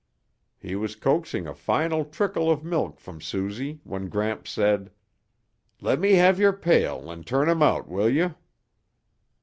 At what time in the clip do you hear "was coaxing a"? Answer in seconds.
0.75-1.53